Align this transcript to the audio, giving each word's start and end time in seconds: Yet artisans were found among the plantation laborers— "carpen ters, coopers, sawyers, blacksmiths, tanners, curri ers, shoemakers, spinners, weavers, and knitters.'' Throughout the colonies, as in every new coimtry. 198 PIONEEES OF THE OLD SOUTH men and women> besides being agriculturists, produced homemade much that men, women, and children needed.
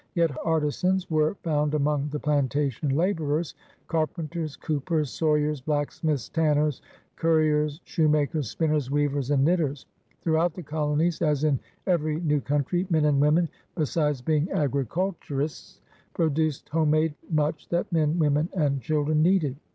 Yet 0.15 0.31
artisans 0.43 1.11
were 1.11 1.35
found 1.43 1.75
among 1.75 2.09
the 2.09 2.17
plantation 2.19 2.89
laborers— 2.89 3.53
"carpen 3.87 4.27
ters, 4.29 4.55
coopers, 4.55 5.11
sawyers, 5.11 5.61
blacksmiths, 5.61 6.27
tanners, 6.27 6.81
curri 7.15 7.51
ers, 7.53 7.81
shoemakers, 7.83 8.49
spinners, 8.49 8.89
weavers, 8.89 9.29
and 9.29 9.45
knitters.'' 9.45 9.85
Throughout 10.23 10.55
the 10.55 10.63
colonies, 10.63 11.21
as 11.21 11.43
in 11.43 11.59
every 11.85 12.19
new 12.19 12.41
coimtry. 12.41 12.89
198 12.89 12.89
PIONEEES 12.89 12.89
OF 12.89 12.89
THE 12.89 12.89
OLD 12.89 12.89
SOUTH 12.89 12.89
men 12.89 13.05
and 13.05 13.21
women> 13.21 13.49
besides 13.75 14.21
being 14.23 14.51
agriculturists, 14.51 15.81
produced 16.15 16.69
homemade 16.69 17.13
much 17.29 17.69
that 17.69 17.91
men, 17.91 18.17
women, 18.17 18.49
and 18.55 18.81
children 18.81 19.21
needed. 19.21 19.55